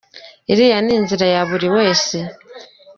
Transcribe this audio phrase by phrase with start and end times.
[0.51, 2.17] Iriya ni inzira ya buri wese.